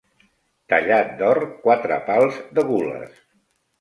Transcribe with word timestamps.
Tallat 0.73 1.11
d'or, 1.21 1.41
quatre 1.67 1.99
pals 2.11 2.41
de 2.59 2.65
gules. 2.71 3.21